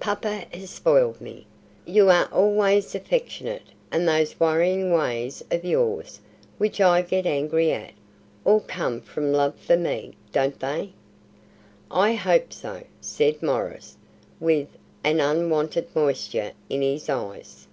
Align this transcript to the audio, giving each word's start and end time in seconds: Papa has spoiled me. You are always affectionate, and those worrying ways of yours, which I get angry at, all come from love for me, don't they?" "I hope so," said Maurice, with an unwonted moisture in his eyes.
Papa 0.00 0.44
has 0.52 0.70
spoiled 0.70 1.20
me. 1.20 1.46
You 1.84 2.10
are 2.10 2.26
always 2.32 2.96
affectionate, 2.96 3.62
and 3.92 4.08
those 4.08 4.40
worrying 4.40 4.92
ways 4.92 5.44
of 5.48 5.64
yours, 5.64 6.18
which 6.58 6.80
I 6.80 7.02
get 7.02 7.24
angry 7.24 7.70
at, 7.70 7.92
all 8.44 8.62
come 8.66 9.00
from 9.00 9.30
love 9.32 9.54
for 9.54 9.76
me, 9.76 10.14
don't 10.32 10.58
they?" 10.58 10.92
"I 11.88 12.14
hope 12.14 12.52
so," 12.52 12.82
said 13.00 13.40
Maurice, 13.44 13.96
with 14.40 14.76
an 15.04 15.20
unwonted 15.20 15.86
moisture 15.94 16.50
in 16.68 16.82
his 16.82 17.08
eyes. 17.08 17.68